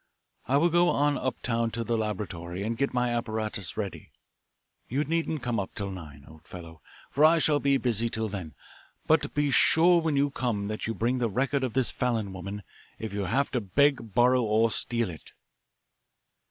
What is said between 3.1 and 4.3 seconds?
apparatus ready.